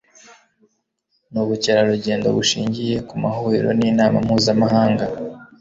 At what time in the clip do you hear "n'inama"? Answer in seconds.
3.79-4.17